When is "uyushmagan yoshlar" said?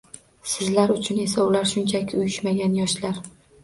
2.25-3.27